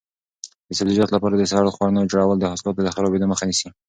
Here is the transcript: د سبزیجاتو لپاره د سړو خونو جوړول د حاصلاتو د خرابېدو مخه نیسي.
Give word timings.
د 0.67 0.71
سبزیجاتو 0.79 1.15
لپاره 1.15 1.35
د 1.35 1.43
سړو 1.51 1.75
خونو 1.75 2.09
جوړول 2.11 2.37
د 2.39 2.45
حاصلاتو 2.51 2.83
د 2.83 2.87
خرابېدو 2.95 3.29
مخه 3.31 3.43
نیسي. 3.49 3.69